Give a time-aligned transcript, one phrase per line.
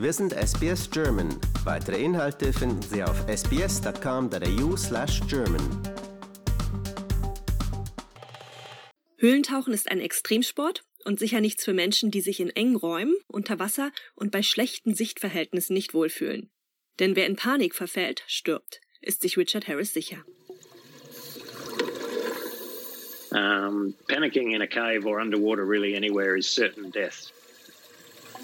[0.00, 1.28] Wir sind SBS German.
[1.62, 5.60] Weitere Inhalte finden Sie auf sbs.com.au/german.
[9.18, 13.58] Höhlentauchen ist ein Extremsport und sicher nichts für Menschen, die sich in engen Räumen, unter
[13.58, 16.50] Wasser und bei schlechten Sichtverhältnissen nicht wohlfühlen.
[16.98, 20.24] Denn wer in Panik verfällt, stirbt, ist sich Richard Harris sicher.
[23.32, 27.30] Um, panicking in a cave or underwater really anywhere is certain death.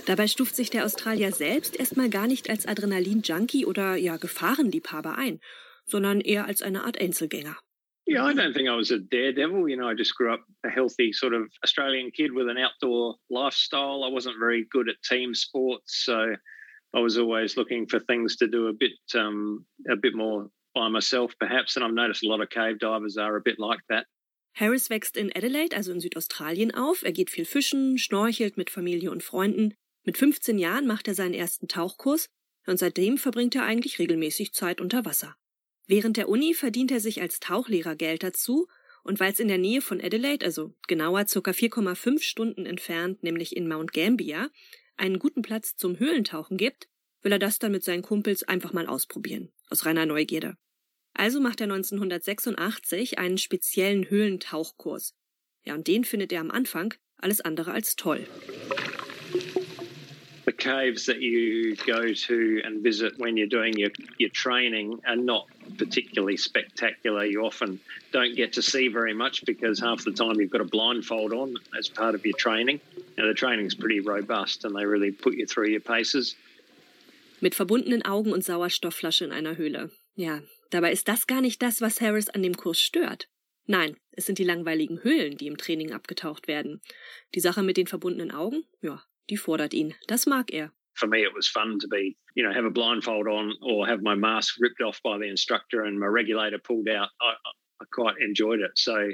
[0.07, 5.41] Dabei stuft sich der Australier selbst erstmal gar nicht als Adrenalin-Junkie oder ja Gefahrenliebhaber ein,
[5.85, 7.57] sondern eher als eine Art Einzelgänger.
[8.09, 9.69] Yeah, I don't think I was a daredevil.
[9.69, 13.17] You know, I just grew up a healthy sort of Australian kid with an outdoor
[13.29, 14.05] lifestyle.
[14.05, 16.37] I wasn't very good at team sports, so
[16.95, 20.89] I was always looking for things to do a bit, um, a bit more by
[20.89, 21.75] myself, perhaps.
[21.75, 24.07] And I've noticed a lot of cave divers are a bit like that.
[24.53, 27.03] Harris wächst in Adelaide, also in Südaustralien, auf.
[27.03, 29.75] Er geht viel fischen, schnorchelt mit Familie und Freunden.
[30.07, 32.31] Mit 15 Jahren macht er seinen ersten Tauchkurs
[32.65, 35.37] und seitdem verbringt er eigentlich regelmäßig Zeit unter Wasser.
[35.89, 38.69] Während der Uni verdient er sich als Tauchlehrer Geld dazu
[39.03, 41.51] und weil es in der Nähe von Adelaide, also genauer ca.
[41.51, 44.51] 4,5 Stunden entfernt, nämlich in Mount Gambier,
[44.97, 46.89] einen guten Platz zum Höhlentauchen gibt,
[47.23, 50.57] will er das dann mit seinen Kumpels einfach mal ausprobieren, aus reiner Neugierde.
[51.15, 55.17] Also macht er 1986 einen speziellen Höhlentauchkurs.
[55.65, 58.25] Ja, und den findet er am Anfang alles andere als toll.
[60.67, 65.47] Caves that you go to and visit when you're doing your, your training are not
[65.79, 67.25] particularly spectacular.
[67.25, 67.81] You often
[68.13, 71.55] don't get to see very much because half the time you've got a blindfold on
[71.79, 72.81] as part of your training.
[73.17, 76.35] Now, the training's pretty robust and they really put you through your paces.
[77.41, 79.91] Mit verbundenen Augen und Sauerstoffflasche in einer Höhle.
[80.17, 83.29] Ja, dabei ist das gar nicht das, was Harris an dem Kurs stört.
[83.67, 86.81] Nein, es sind die langweiligen Höhlen, die im Training abgetaucht werden.
[87.35, 89.95] Die Sache mit den verbundenen Augen, ja, die fordert ihn.
[90.09, 90.71] Das mag er.
[90.95, 94.03] For me, it was fun to be, you know, have a blindfold on or have
[94.03, 97.09] my mask ripped off by the instructor and my regulator pulled out.
[97.21, 97.35] I,
[97.83, 98.71] I quite enjoyed it.
[98.77, 99.11] So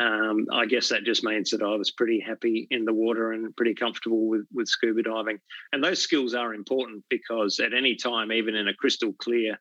[0.00, 3.54] um, I guess that just means that I was pretty happy in the water and
[3.56, 5.38] pretty comfortable with, with scuba diving.
[5.72, 9.58] And those skills are important because at any time, even in a crystal clear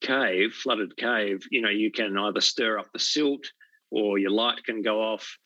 [0.00, 3.44] cave, flooded cave, you know, you can either stir up the silt
[3.90, 5.38] or your light can go off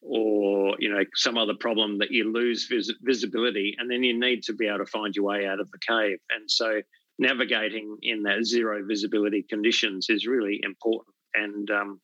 [0.00, 4.42] or you know some other problem that you lose vis- visibility and then you need
[4.42, 6.80] to be able to find your way out of the cave and so
[7.18, 12.00] navigating in that zero visibility conditions is really important and um,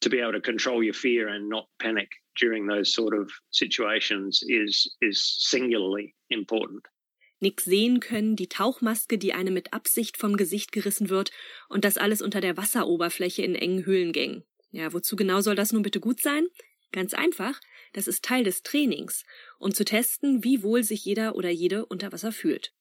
[0.00, 2.08] to be able to control your fear and not panic
[2.38, 6.82] during those sort of situations is is singularly important
[7.40, 11.32] Nix sehen können, die Tauchmaske, die einem mit Absicht vom Gesicht gerissen wird
[11.68, 14.44] und das alles unter der Wasseroberfläche in engen Höhlengängen.
[14.70, 16.46] Ja, wozu genau soll das nun bitte gut sein?
[16.92, 17.58] Ganz einfach,
[17.94, 19.24] das ist Teil des Trainings,
[19.58, 22.72] um zu testen, wie wohl sich jeder oder jede unter Wasser fühlt.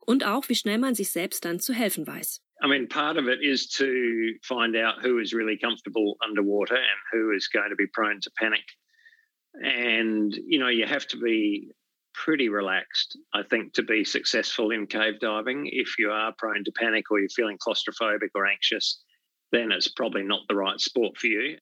[0.00, 2.42] Und auch, wie schnell man sich selbst dann zu helfen weiß.
[2.62, 7.00] I mean, part of it is to find out who is really comfortable underwater and
[7.12, 8.64] who is going to be prone to panic.
[9.62, 11.72] And, you know, you have to be
[12.12, 15.68] pretty relaxed, I think, to be successful in cave diving.
[15.72, 19.02] If you are prone to panic or you're feeling claustrophobic or anxious,
[19.52, 21.56] then it's probably not the right sport for you.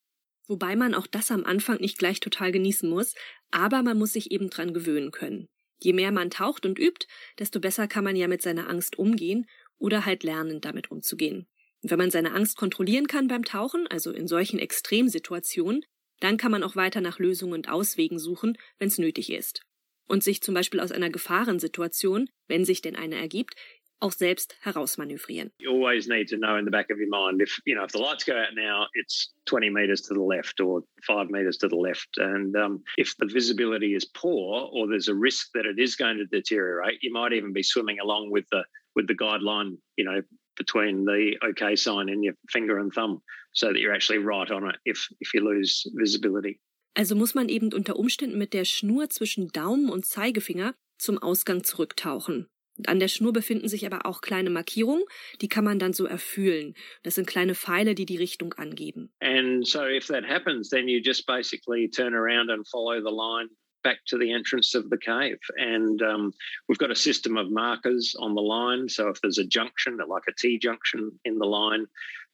[0.49, 3.15] Wobei man auch das am Anfang nicht gleich total genießen muss,
[3.51, 5.49] aber man muss sich eben dran gewöhnen können.
[5.83, 7.07] Je mehr man taucht und übt,
[7.39, 9.47] desto besser kann man ja mit seiner Angst umgehen
[9.79, 11.47] oder halt lernen, damit umzugehen.
[11.83, 15.85] Und wenn man seine Angst kontrollieren kann beim Tauchen, also in solchen Extremsituationen,
[16.21, 19.63] dann kann man auch weiter nach Lösungen und Auswegen suchen, wenn es nötig ist.
[20.07, 23.55] Und sich zum Beispiel aus einer Gefahrensituation, wenn sich denn eine ergibt,
[24.03, 25.51] auch selbst herausmanövrieren.
[25.59, 27.93] You always need to know in the back of your mind if you know if
[27.93, 31.69] the lights go out now, it's 20 meters to the left or five meters to
[31.69, 35.79] the left, and um, if the visibility is poor or there's a risk that it
[35.79, 38.65] is going to deteriorate, you might even be swimming along with the
[38.95, 40.21] with the guideline, you know,
[40.57, 44.69] between the OK sign and your finger and thumb, so that you're actually right on
[44.69, 46.59] it if if you lose visibility.
[46.95, 51.65] Also muss man eben unter Umständen mit der Schnur zwischen Daumen und Zeigefinger zum Ausgang
[51.65, 52.49] zurücktauchen.
[52.89, 55.05] An der Schnur befinden sich aber auch kleine Markierungen,
[55.41, 56.75] die kann man dann so erfüllen.
[57.03, 59.13] Das sind kleine Pfeile, die die Richtung angeben.
[59.21, 63.49] And so if that happens, then you just basically turn around and follow the line
[63.83, 65.39] back to the entrance of the cave.
[65.57, 66.33] And um,
[66.69, 68.89] we've got a system of markers on the line.
[68.89, 71.87] So if there's a junction, like a T junction in the line,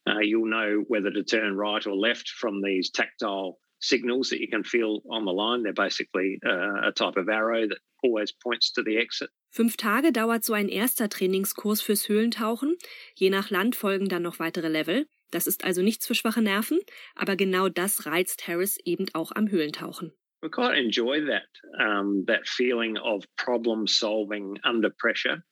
[0.07, 4.47] uh, you'll know whether to turn right or left from these tactile signals that you
[4.47, 5.63] can feel on the line.
[5.63, 9.29] They're basically uh, a type of arrow that always points to the exit.
[9.51, 12.77] Fünf Tage dauert so ein erster Trainingskurs fürs Höhlentauchen.
[13.15, 15.07] Je nach Land folgen dann noch weitere Level.
[15.31, 16.79] Das ist also nichts für schwache Nerven,
[17.15, 20.11] aber genau das reizt Harris eben auch am Höhlentauchen.
[20.41, 25.43] We quite enjoy that um, that feeling of problem solving under pressure.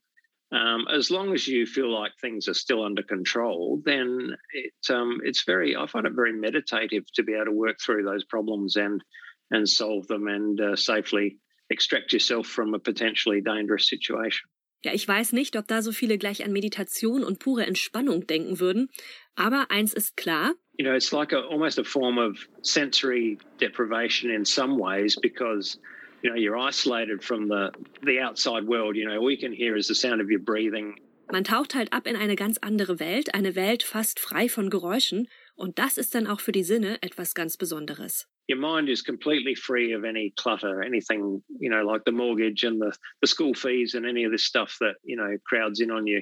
[0.52, 5.20] Um, as long as you feel like things are still under control, then it, um,
[5.24, 5.76] it's very.
[5.76, 9.04] I find it very meditative to be able to work through those problems and
[9.52, 11.38] and solve them and uh, safely
[11.70, 14.50] extract yourself from a potentially dangerous situation.
[14.86, 18.60] Ja, ich weiß nicht, ob da so viele gleich an Meditation und pure Entspannung denken
[18.60, 18.90] würden,
[19.36, 20.54] aber eins ist klar.
[20.78, 25.80] You know, it's like a, almost a form of sensory deprivation in some ways because
[26.22, 27.72] you know you're isolated from the
[28.04, 28.96] the outside world.
[28.96, 31.00] You know, all you can hear is the sound of your breathing.
[31.30, 35.28] Man taucht halt ab in eine ganz andere Welt, eine Welt fast frei von Geräuschen,
[35.56, 38.28] und das ist dann auch für die Sinne etwas ganz Besonderes.
[38.50, 42.82] Your mind is completely free of any clutter, anything, you know, like the mortgage and
[42.82, 46.08] the, the school fees and any of this stuff that, you know, crowds in on
[46.08, 46.22] you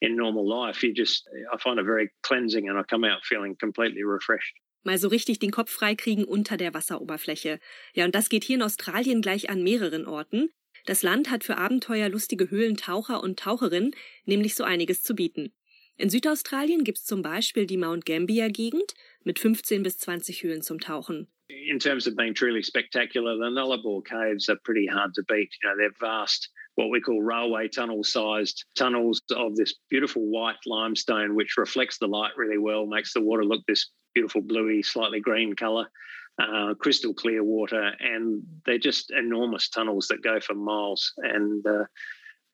[0.00, 0.82] in normal life.
[0.82, 4.54] You just, I find it very cleansing and I come out feeling completely refreshed.
[4.86, 7.60] Mal so richtig den Kopf freikriegen unter der Wasseroberfläche.
[7.92, 10.48] Ja, und das geht hier in Australien gleich an mehreren Orten.
[10.86, 13.94] Das Land hat für abenteuerlustige Höhlentaucher und Taucherinnen
[14.24, 15.52] nämlich so einiges zu bieten.
[15.98, 18.94] In Südaustralien gibt's zum Beispiel die Mount Gambier-Gegend
[19.24, 21.26] mit 15 bis 20 Höhlen zum Tauchen.
[21.48, 25.54] In terms of being truly spectacular, the Nullarbor caves are pretty hard to beat.
[25.62, 30.58] You know, they're vast, what we call railway tunnel sized tunnels of this beautiful white
[30.66, 35.20] limestone, which reflects the light really well, makes the water look this beautiful bluey, slightly
[35.20, 35.86] green color,
[36.38, 41.84] uh, crystal clear water, and they're just enormous tunnels that go for miles and uh,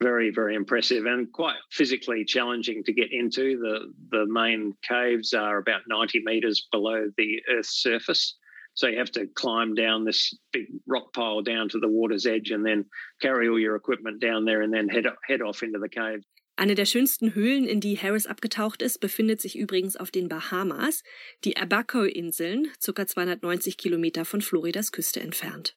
[0.01, 3.57] very, very impressive and quite physically challenging to get into.
[3.59, 8.35] The the main caves are about 90 meters below the Earth's surface.
[8.73, 12.51] So you have to climb down this big rock pile down to the water's edge
[12.51, 12.83] and then
[13.21, 16.23] carry all your equipment down there and then head, head off into the cave.
[16.55, 21.03] Eine der schönsten Höhlen, in die Harris abgetaucht ist, befindet sich übrigens auf den Bahamas,
[21.43, 23.07] die Abaco-Inseln, ca.
[23.07, 25.75] 290 Kilometer von Floridas Küste entfernt.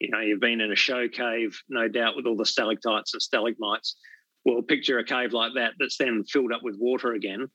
[0.00, 3.20] You know, you've been in a show cave, no doubt, with all the stalactites and
[3.20, 3.96] stalagmites.
[4.44, 7.48] Well, picture a cave like that that's then filled up with water again.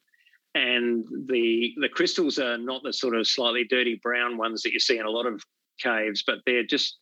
[0.54, 4.80] And the the crystals are not the sort of slightly dirty brown ones that you
[4.80, 5.42] see in a lot of
[5.80, 7.00] caves, but they're just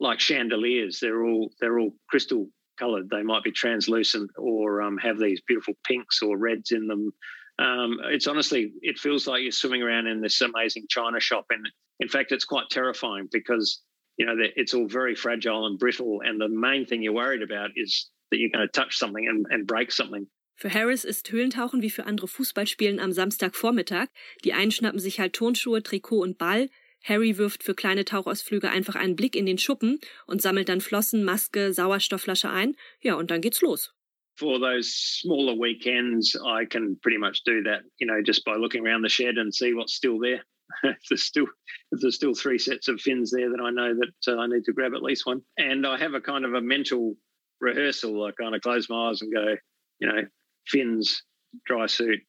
[0.00, 0.98] like chandeliers.
[1.00, 2.48] They're all they're all crystal
[2.80, 3.10] coloured.
[3.10, 7.12] They might be translucent or um, have these beautiful pinks or reds in them.
[7.58, 11.68] Um, it's honestly, it feels like you're swimming around in this amazing china shop, and
[12.00, 13.82] in fact, it's quite terrifying because
[14.16, 17.70] you know it's all very fragile and brittle, and the main thing you're worried about
[17.76, 20.26] is that you're going to touch something and, and break something.
[20.54, 24.08] Für Harris ist Höhlentauchen wie für andere Fußballspielen am Samstagvormittag.
[24.44, 26.68] Die einen schnappen sich halt Turnschuhe, Trikot und Ball,
[27.02, 31.24] Harry wirft für kleine Tauchausflüge einfach einen Blick in den Schuppen und sammelt dann Flossen,
[31.24, 32.76] Maske, Sauerstoffflasche ein.
[33.00, 33.92] Ja, und dann geht's los.
[34.38, 38.86] For those smaller weekends, I can pretty much do that, you know, just by looking
[38.86, 40.42] around the shed and see what's still there.
[40.84, 41.46] if there's still
[41.92, 44.64] if there's still three sets of fins there, then I know that uh, I need
[44.64, 45.42] to grab at least one.
[45.58, 47.16] And I have a kind of a mental
[47.60, 48.24] rehearsal.
[48.24, 49.56] I kind of close my eyes and go,
[49.98, 50.22] you know,
[50.66, 51.22] fins,
[51.66, 52.20] dry suit,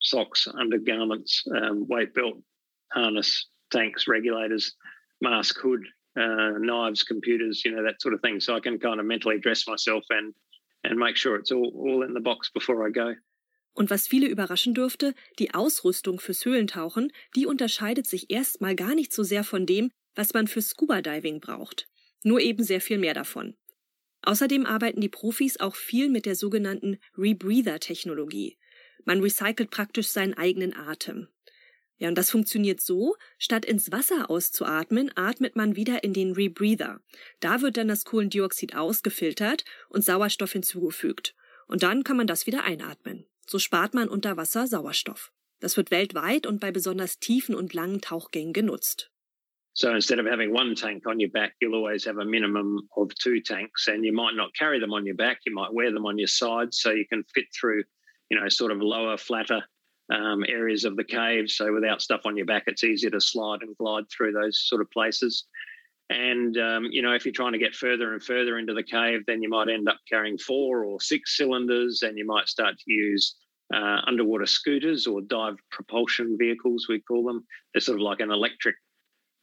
[0.00, 2.38] socks, undergarments, um, weight belt,
[2.92, 4.74] harness, tanks, regulators,
[5.20, 5.80] mask, hood,
[6.16, 8.40] uh, knives, computers, you know, that sort of thing.
[8.40, 10.34] So I can kind of mentally dress myself and
[10.84, 13.14] and make sure it's all, all in the box before I go.
[13.74, 19.12] Und was viele überraschen dürfte, die Ausrüstung fürs Höhlentauchen, die unterscheidet sich erstmal gar nicht
[19.12, 21.88] so sehr von dem, was man für Scuba Diving braucht.
[22.22, 23.56] Nur eben sehr viel mehr davon.
[24.22, 28.58] Außerdem arbeiten die Profis auch viel mit der sogenannten Rebreather-Technologie.
[29.04, 31.28] Man recycelt praktisch seinen eigenen Atem.
[32.02, 37.00] Ja, und das funktioniert so, statt ins Wasser auszuatmen, atmet man wieder in den Rebreather.
[37.38, 41.36] Da wird dann das Kohlendioxid ausgefiltert und Sauerstoff hinzugefügt.
[41.68, 43.24] Und dann kann man das wieder einatmen.
[43.46, 45.30] So spart man unter Wasser Sauerstoff.
[45.60, 49.12] Das wird weltweit und bei besonders tiefen und langen Tauchgängen genutzt.
[49.72, 53.14] So instead of having one tank on your back, you'll always have a minimum of
[53.14, 55.38] two tanks, and you might not carry them on your back.
[55.46, 57.84] You might wear them on your sides so you can fit through,
[58.28, 59.62] you know, sort of lower, flatter
[60.12, 61.50] um, areas of the cave.
[61.50, 64.82] So without stuff on your back, it's easier to slide and glide through those sort
[64.82, 65.44] of places.
[66.10, 69.20] And um, you know, if you're trying to get further and further into the cave,
[69.26, 72.92] then you might end up carrying four or six cylinders, and you might start to
[72.92, 73.36] use
[73.74, 76.86] uh, underwater scooters or dive propulsion vehicles.
[76.88, 77.46] We call them.
[77.72, 78.76] They're sort of like an electric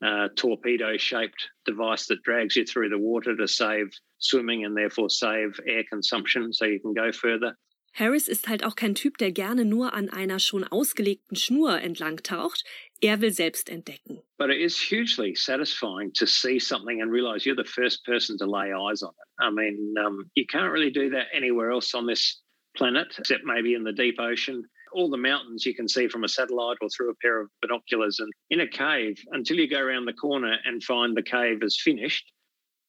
[0.06, 3.88] uh, torpedo-shaped device that drags you through the water to save
[4.20, 7.58] swimming and therefore save air consumption, so you can go further.
[8.00, 12.24] Harris ist halt auch kein Typ, der gerne nur an einer schon ausgelegten Schnur entlang
[12.24, 12.64] taucht.
[13.02, 14.22] Er will selbst entdecken.
[14.38, 18.46] But it is hugely satisfying to see something and realize you're the first person to
[18.46, 19.44] lay eyes on it.
[19.44, 22.42] I mean, um, you can't really do that anywhere else on this
[22.78, 24.64] planet, except maybe in the deep ocean.
[24.94, 28.22] All the mountains you can see from a satellite or through a pair of binoculars.
[28.22, 31.80] And in a cave, until you go around the corner and find the cave is
[31.80, 32.32] finished,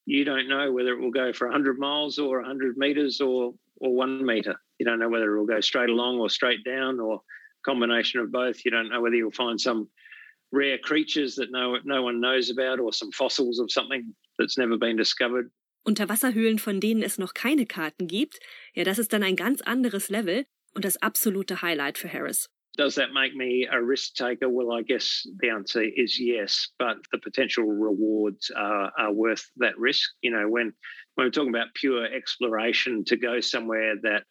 [0.06, 3.94] you don't know whether it will go for 100 miles or 100 meters or or
[3.94, 4.56] one meter.
[4.80, 7.20] You don't know whether it will go straight along or straight down or
[7.66, 8.64] combination of both.
[8.64, 9.90] You don't know whether you'll find some
[10.52, 14.78] rare creatures that no, no one knows about or some fossils of something that's never
[14.78, 15.50] been discovered.
[15.86, 18.40] Unterwasserhöhlen, von denen es noch keine Karten gibt,
[18.74, 22.48] ja, das ist dann ein ganz anderes Level und das absolute Highlight für Harris.
[22.78, 24.48] Does that make me a risk taker?
[24.48, 29.76] Well, I guess the answer is yes, but the potential rewards are, are worth that
[29.76, 30.08] risk.
[30.22, 30.72] You know, when,
[31.16, 34.24] when we're talking about pure exploration to go somewhere that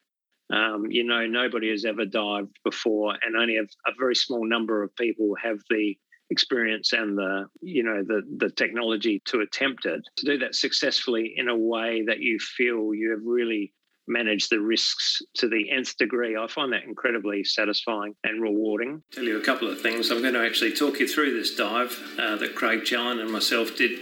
[0.51, 4.83] um, you know nobody has ever dived before, and only a, a very small number
[4.83, 5.95] of people have the
[6.31, 11.33] experience and the you know the the technology to attempt it to do that successfully
[11.35, 13.73] in a way that you feel you have really
[14.07, 16.35] manage the risks to the nth degree.
[16.35, 19.03] I find that incredibly satisfying and rewarding.
[19.11, 20.09] Tell you a couple of things.
[20.09, 23.77] I'm going to actually talk you through this dive uh, that Craig Challen and myself
[23.77, 23.99] did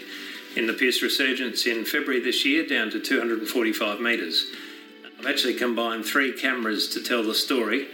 [0.56, 4.48] in the Pierce Resurgence in February this year, down to 245 metres.
[5.27, 7.88] Actually combined three cameras to tell the story.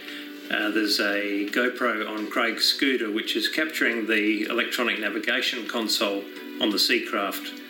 [0.51, 6.23] Uh, there's a GoPro on Craig's scooter, which is capturing the electronic navigation console
[6.61, 7.63] on the Seacraft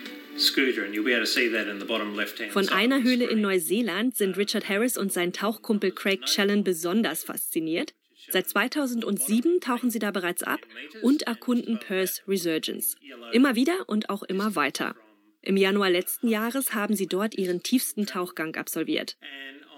[2.49, 7.93] Von einer Höhle in Neuseeland sind Richard Harris und sein Tauchkumpel Craig Challen besonders fasziniert.
[8.31, 10.61] Seit 2007 tauchen sie da bereits ab
[11.03, 12.95] und erkunden Perth Resurgence.
[13.31, 14.95] Immer wieder und auch immer weiter.
[15.43, 19.17] Im Januar letzten Jahres haben sie dort ihren tiefsten Tauchgang absolviert.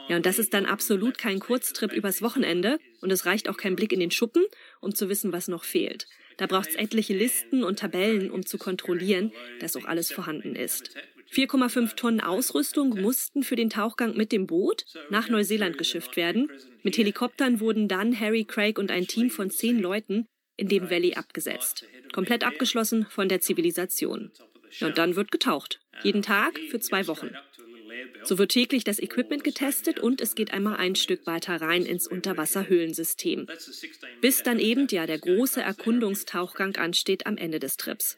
[0.07, 3.75] Ja, und das ist dann absolut kein Kurztrip übers Wochenende und es reicht auch kein
[3.75, 4.45] Blick in den Schuppen,
[4.79, 6.07] um zu wissen, was noch fehlt.
[6.38, 10.95] Da braucht es etliche Listen und Tabellen, um zu kontrollieren, dass auch alles vorhanden ist.
[11.31, 16.51] 4,5 Tonnen Ausrüstung mussten für den Tauchgang mit dem Boot nach Neuseeland geschifft werden.
[16.84, 21.15] Mit Helikoptern wurden dann Harry, Craig und ein Team von zehn Leuten in dem Valley
[21.15, 21.86] abgesetzt.
[22.13, 24.31] Komplett abgeschlossen von der Zivilisation.
[24.81, 25.79] Und dann wird getaucht.
[26.03, 27.31] Jeden Tag für zwei Wochen.
[28.24, 32.07] So wird täglich das Equipment getestet und es geht einmal ein Stück weiter rein ins
[32.07, 33.48] Unterwasserhöhlensystem.
[34.22, 38.17] Bis dann eben ja der große Erkundungstauchgang ansteht am Ende des Trips.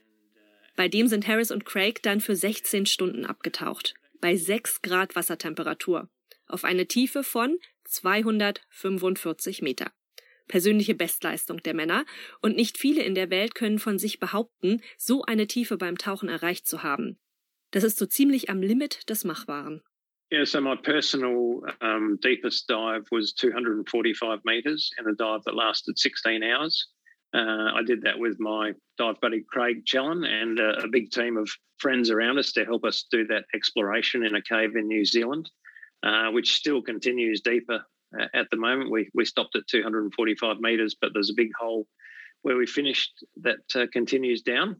[0.76, 3.96] Bei dem sind Harris und Craig dann für 16 Stunden abgetaucht.
[4.22, 6.10] Bei 6 Grad Wassertemperatur.
[6.48, 9.92] Auf eine Tiefe von 245 Meter.
[10.48, 12.06] Persönliche Bestleistung der Männer.
[12.42, 16.30] Und nicht viele in der Welt können von sich behaupten, so eine Tiefe beim Tauchen
[16.30, 17.18] erreicht zu haben.
[17.72, 19.82] Das ist so ziemlich am Limit des Machbaren.
[20.30, 25.98] Yeah, so my personal um, deepest dive was 245 meters in a dive that lasted
[25.98, 26.90] 16 hours.
[27.34, 31.38] Uh, I did that with my dive buddy Craig Challen and uh, a big team
[31.38, 35.06] of friends around us to help us do that exploration in a cave in New
[35.06, 35.50] Zealand,
[36.04, 37.86] uh, which still continues deeper
[38.34, 38.92] at the moment.
[38.92, 41.88] We, we stopped at 245 meters, but there's a big hole
[42.42, 43.12] where we finished
[43.42, 44.78] that uh, continues down.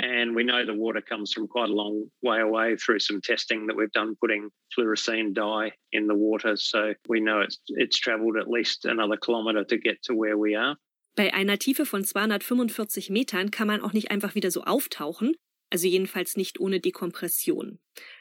[0.00, 3.66] And we know the water comes from quite a long way away through some testing
[3.66, 6.56] that we've done, putting fluorescein dye in the water.
[6.56, 10.54] So we know it's, it's traveled at least another kilometer to get to where we
[10.54, 10.76] are.
[11.16, 15.34] Bei einer Tiefe von 245 Metern kann man auch nicht einfach wieder so auftauchen,
[15.70, 17.80] also jedenfalls nicht ohne Dekompression.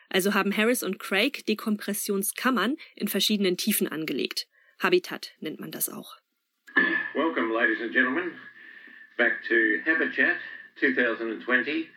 [0.09, 4.47] Also haben Harris und Craig Dekompressionskammern in verschiedenen Tiefen angelegt.
[4.79, 6.17] Habitat nennt man das auch.
[7.13, 8.31] Welcome, ladies and gentlemen,
[9.17, 10.37] back to Habitat.
[10.79, 11.87] 2020.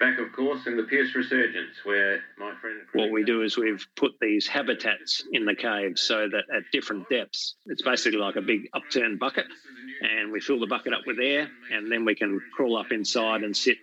[0.00, 2.80] Back, of course, in the Pierce Resurgence, where my friend.
[2.92, 7.08] What we do is we've put these habitats in the caves so that at different
[7.08, 9.46] depths, it's basically like a big upturned bucket,
[10.00, 13.44] and we fill the bucket up with air, and then we can crawl up inside
[13.44, 13.78] and sit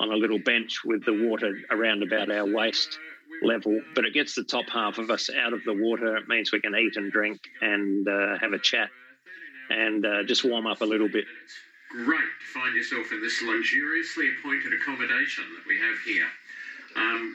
[0.00, 2.98] on a little bench with the water around about our waist
[3.42, 3.80] level.
[3.94, 6.16] But it gets the top half of us out of the water.
[6.16, 8.90] It means we can eat and drink and uh, have a chat
[9.70, 11.24] and uh, just warm up a little bit
[11.94, 16.26] great to find yourself in this luxuriously appointed accommodation that we have here.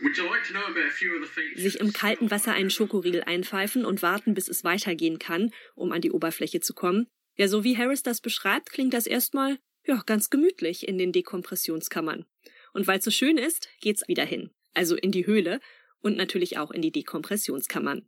[0.04, 1.64] Would you like to know about a few of the features?
[1.64, 6.02] Sich im kalten Wasser einen Schokoriegel einpfeifen und warten, bis es weitergehen kann, um an
[6.02, 7.08] die Oberfläche zu kommen.
[7.36, 12.26] Ja, so wie Harris das beschreibt, klingt das erstmal ja ganz gemütlich in den Dekompressionskammern.
[12.74, 14.52] Und weil es so schön ist, geht's wieder hin.
[14.74, 15.60] Also in die Höhle
[16.02, 18.06] und natürlich auch in die Dekompressionskammern.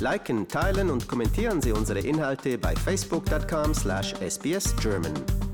[0.00, 5.45] Liken, teilen und kommentieren Sie unsere Inhalte bei facebook.com/sbsgerman.